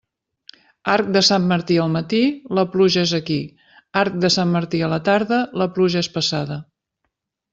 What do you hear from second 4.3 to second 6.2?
Sant Martí a la tarda, la pluja és